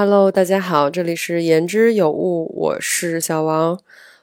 [0.00, 3.80] Hello，大家好，这里是言之有物，我是小王。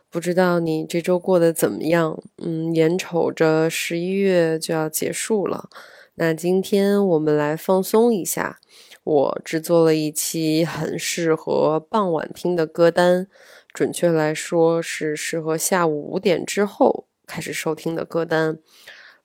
[0.09, 2.17] 不知道你这周过得怎么样？
[2.37, 5.69] 嗯，眼瞅着十一月就要结束了，
[6.13, 8.61] 那今天我们来放松一下。
[9.03, 13.27] 我制作了一期很适合傍晚听的歌单，
[13.73, 18.59] 准确来说是适合下午五点之后开始收听的歌单，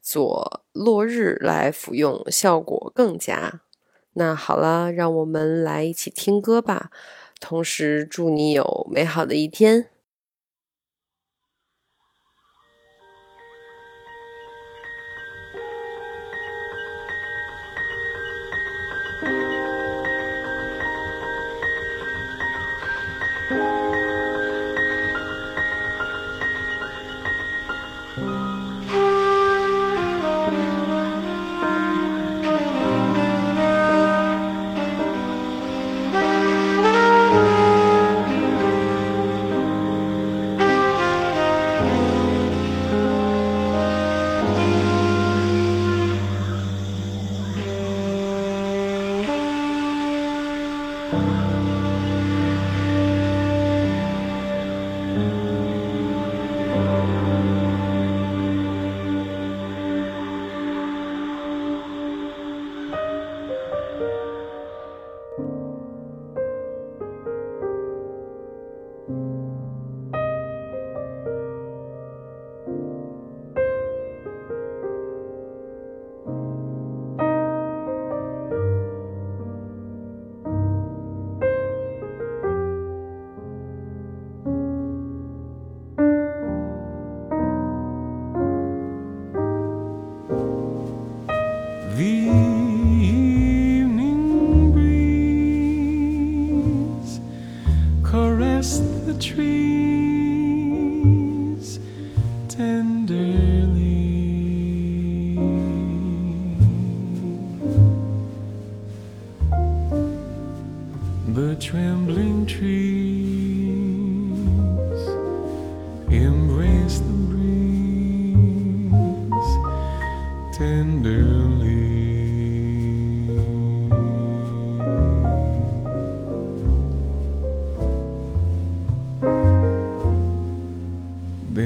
[0.03, 3.61] 左落日来服用效果更佳。
[4.15, 6.91] 那好了，让我们来一起听歌吧。
[7.39, 9.89] 同时，祝你有美好的一天。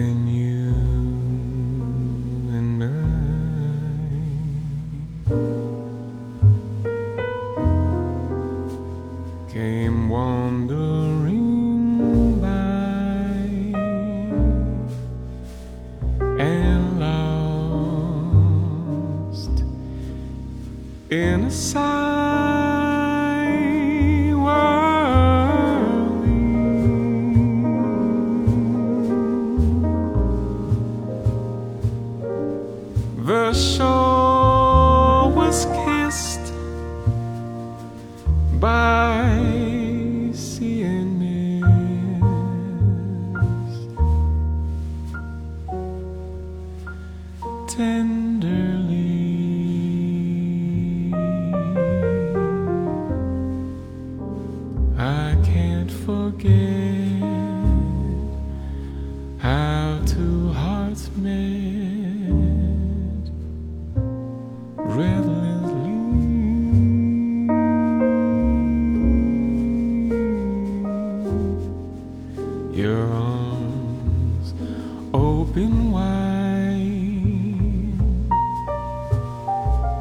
[0.04, 0.53] in you.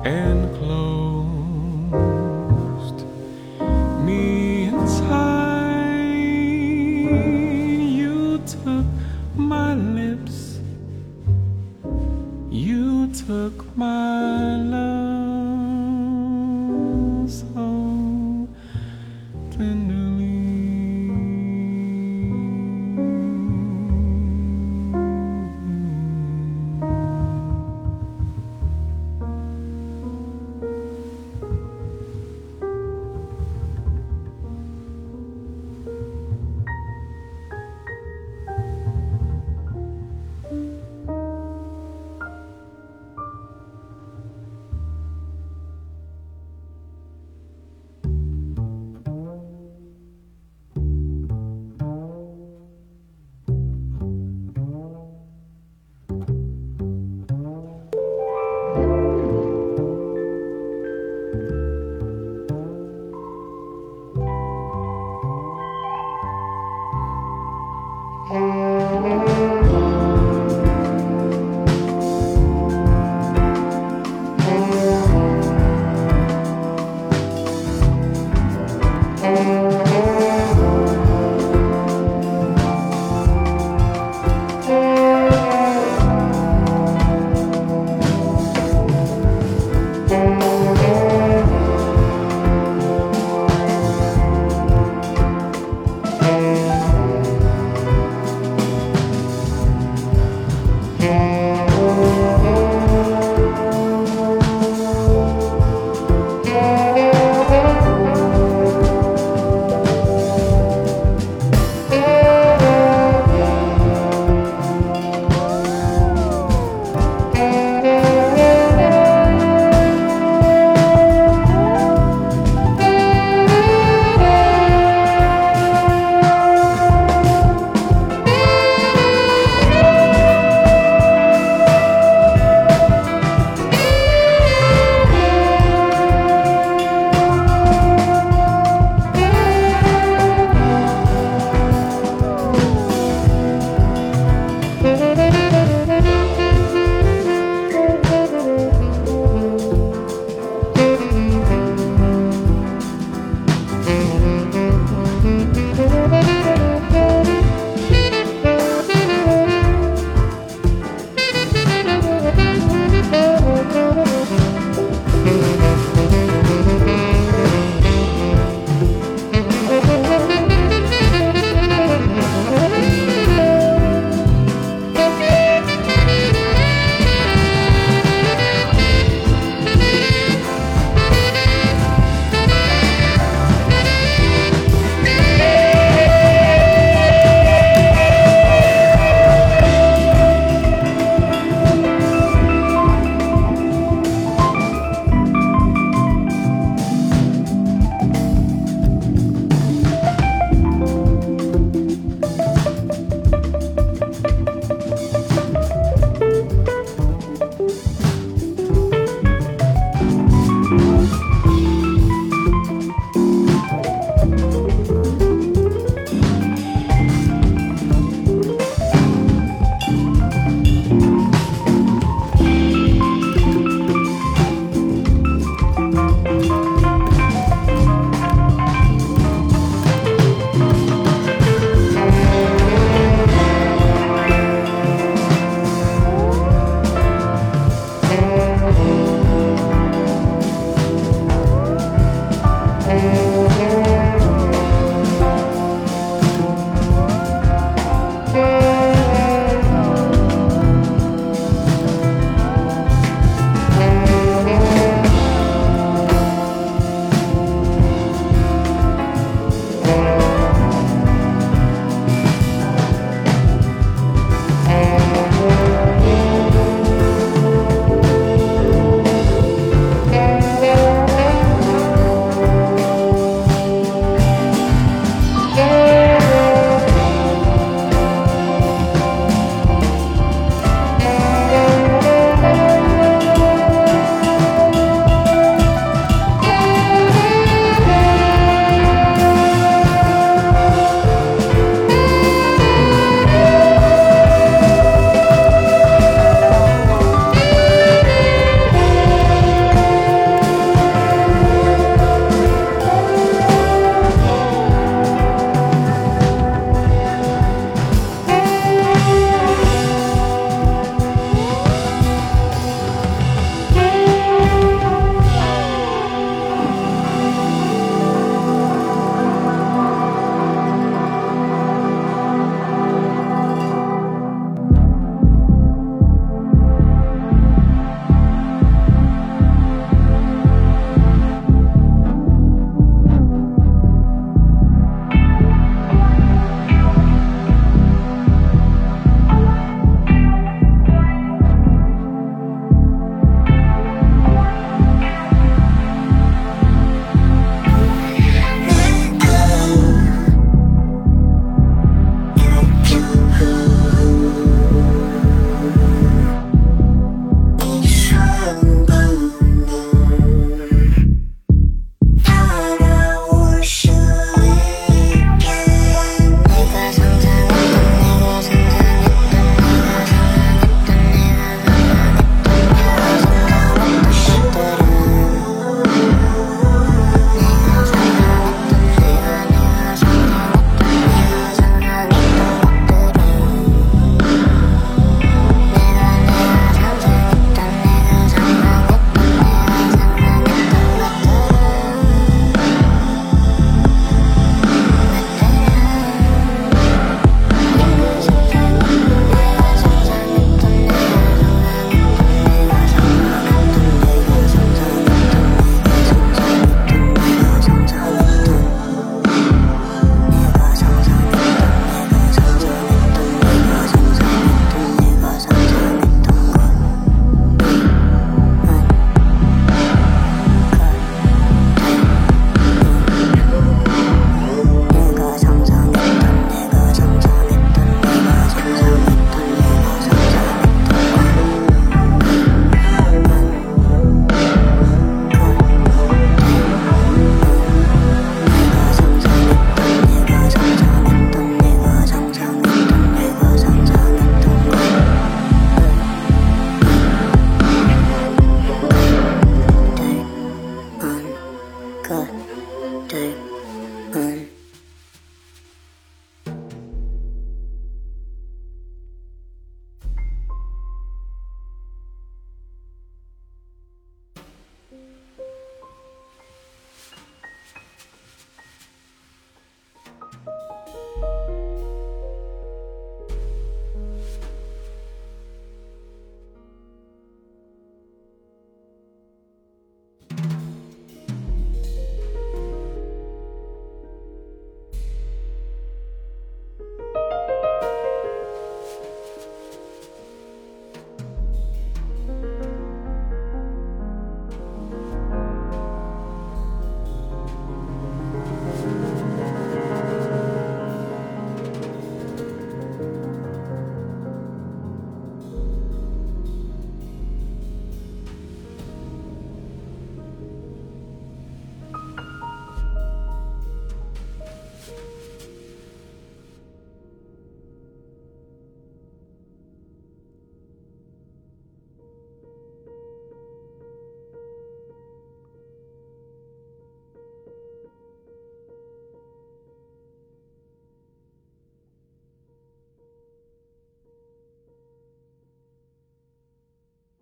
[0.03, 0.42] and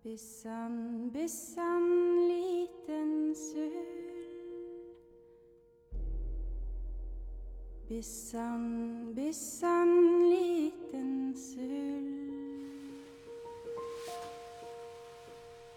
[0.04, 1.84] Bissan, bissan,
[2.26, 3.70] liten sull.
[7.88, 9.90] Bissan, bissan,
[10.30, 12.08] liten sull.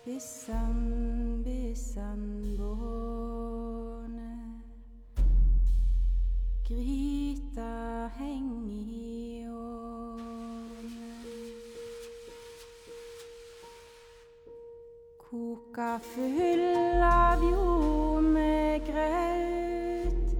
[0.06, 2.22] Bissan, bissan,
[2.58, 4.34] båne.
[6.68, 9.05] Gryta heng i
[15.76, 20.32] Krukka full av jordmørgrøt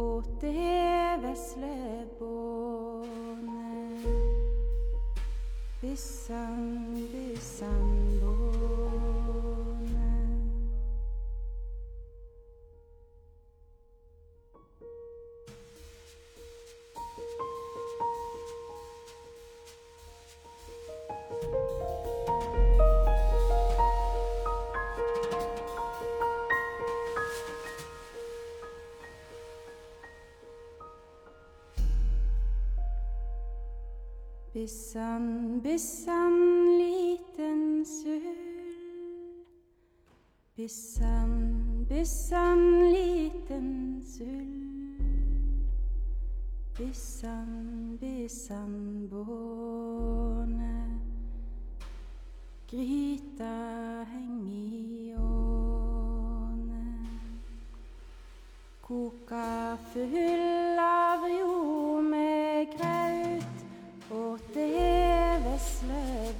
[0.00, 4.08] åt det vesle båndet.
[5.82, 7.97] Bissan, bissan.
[34.58, 36.34] Bissan, bissan,
[36.78, 38.26] liten sull.
[40.56, 44.98] Bissan, bissan, liten sull.
[46.74, 50.98] Bissan, bissan, båne.
[52.66, 53.58] Gryta
[54.10, 56.86] heng i åne.
[58.82, 60.67] Koka full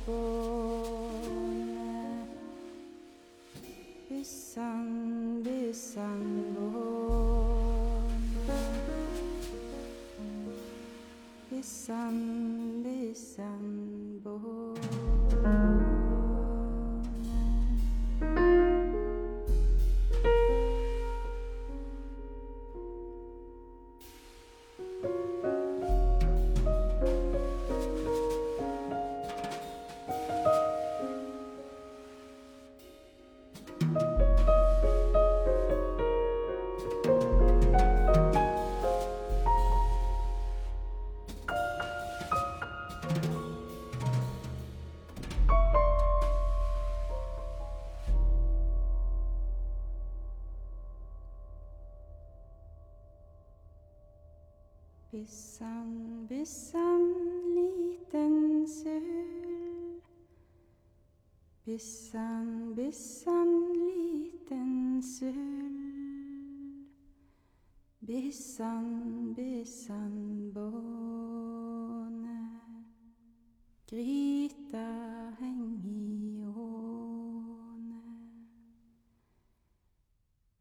[0.09, 0.48] vesle
[61.69, 65.35] Bissan, bissan, liten sull.
[68.01, 72.41] Bissan, bissan, båne.
[73.87, 74.89] Gryta
[75.41, 78.01] heng i åne.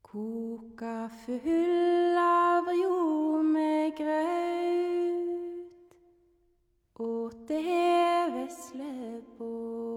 [0.01, 5.71] Koka full av jord med grøt
[6.99, 7.63] åt det
[8.35, 9.96] vesle båne.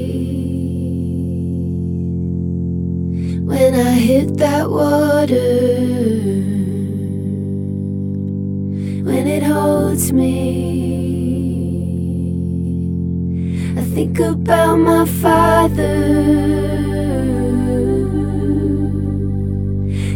[3.81, 5.35] I hit that water.
[9.07, 10.31] When it holds me,
[13.75, 15.97] I think about my father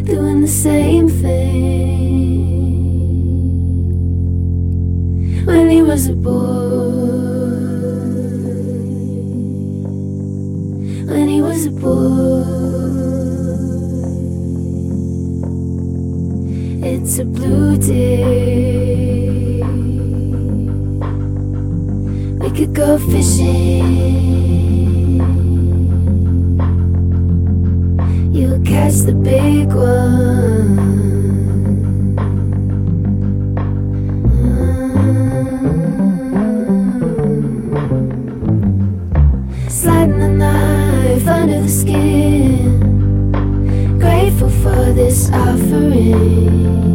[0.04, 1.46] doing the same thing
[5.46, 6.86] when he was a boy.
[11.12, 12.15] When he was a boy,
[17.18, 19.62] it's a blue day.
[22.42, 23.86] We could go fishing.
[28.34, 30.76] You'll catch the big one.
[39.70, 43.32] Sliding the knife under the skin.
[44.00, 46.95] Grateful for this offering.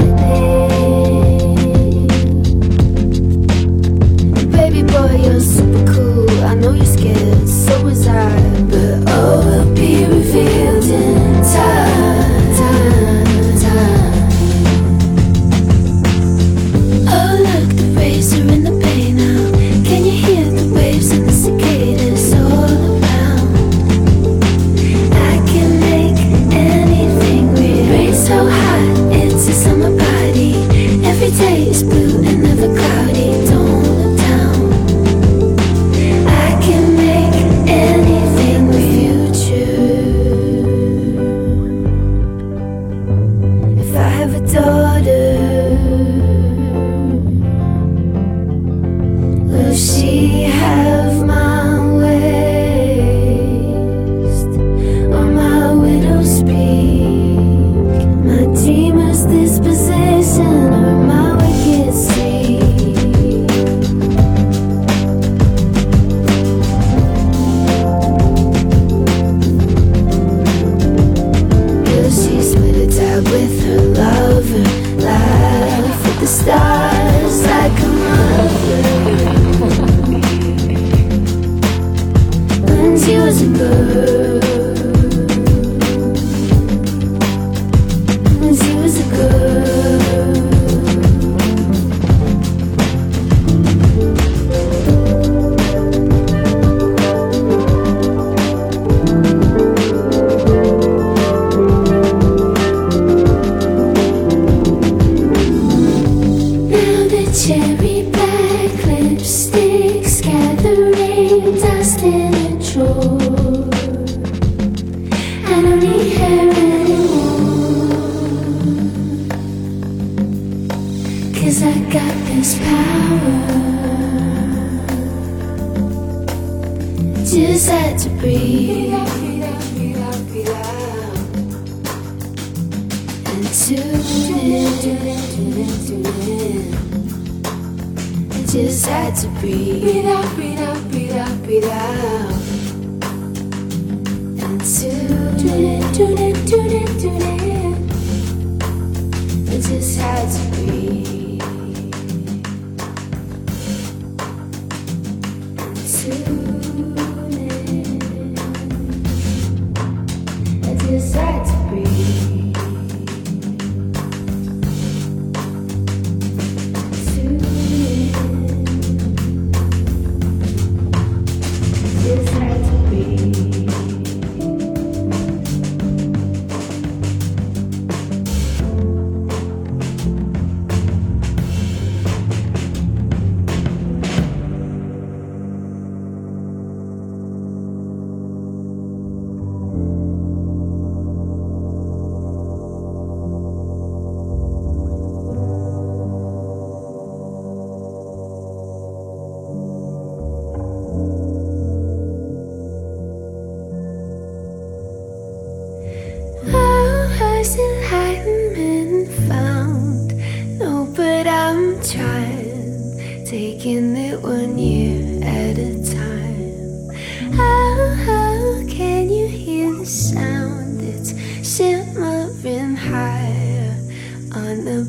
[149.50, 150.87] It just had to be.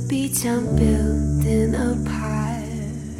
[0.08, 2.64] beach, I'm building a pile.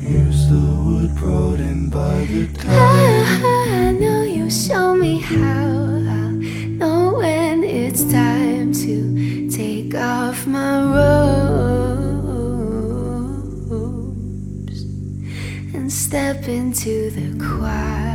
[0.01, 2.67] Use the wood brought in by the tide.
[2.67, 5.37] Ah, I, know you show me how.
[5.37, 6.33] I'll
[6.81, 12.01] know when it's time to take off my robes
[15.75, 18.08] and step into the choir.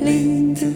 [0.00, 0.72] 林子。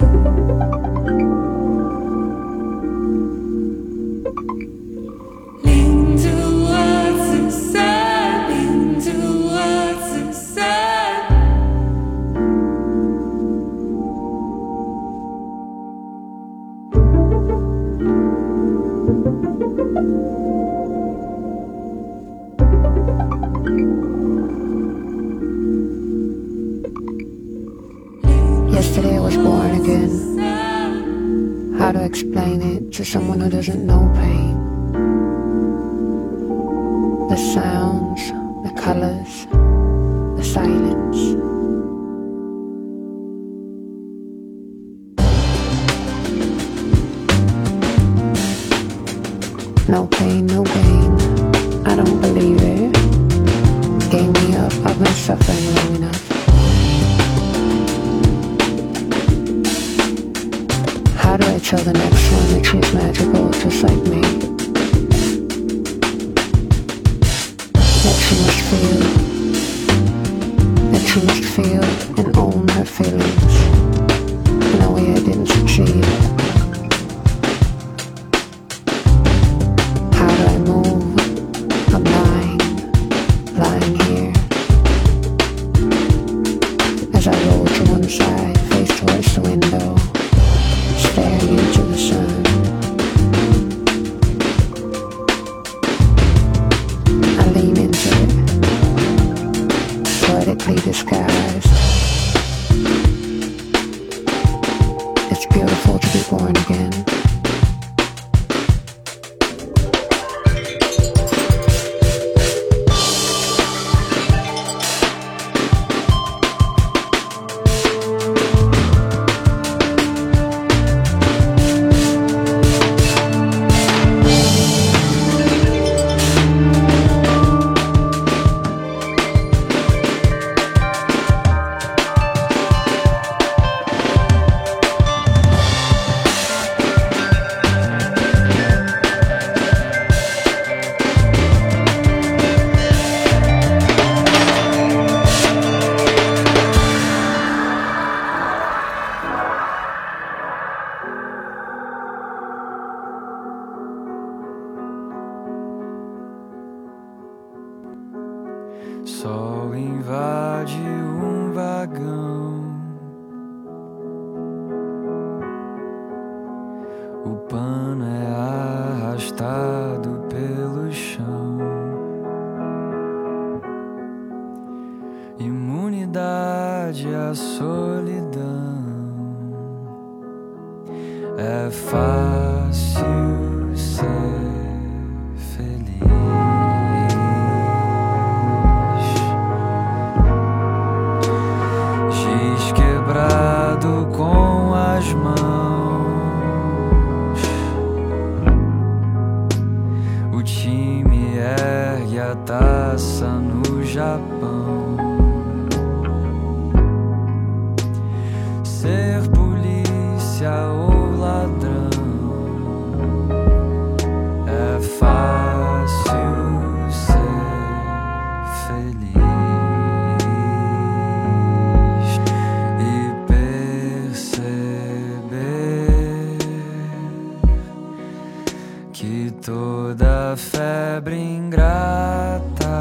[229.43, 232.79] Toda febre ingrata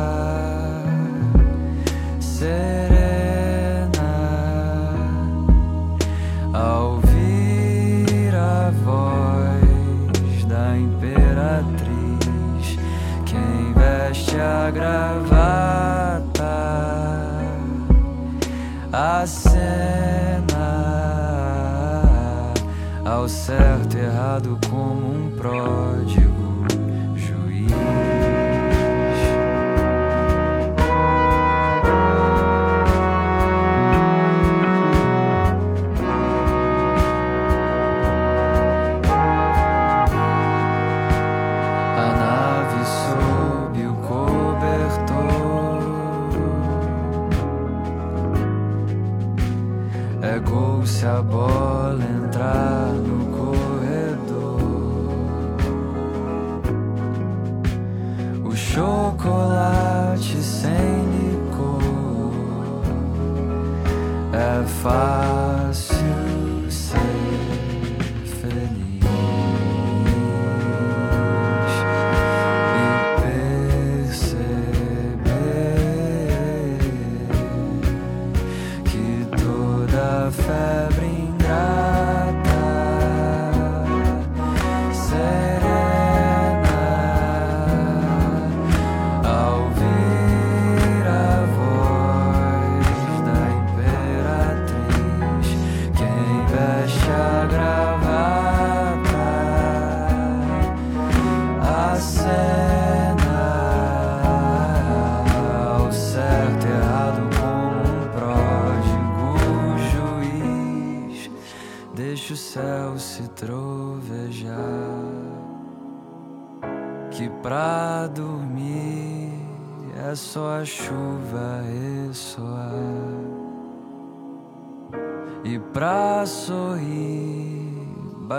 [2.20, 3.01] serena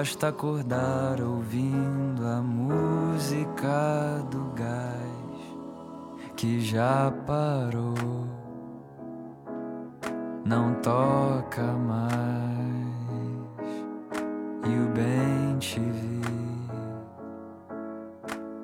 [0.02, 5.56] basta acordar ouvindo a música do gás
[6.36, 7.94] que já parou,
[10.44, 12.02] não toca mais.
[14.66, 16.20] E o bem te vi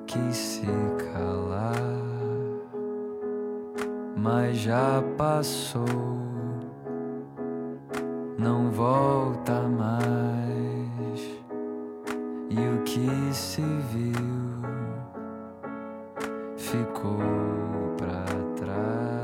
[0.07, 0.67] quis se
[1.13, 2.03] calar,
[4.17, 6.38] mas já passou
[8.39, 10.09] não volta mais.
[12.49, 14.13] E o que se viu
[16.57, 17.19] ficou
[17.97, 18.23] pra
[18.55, 19.18] trás.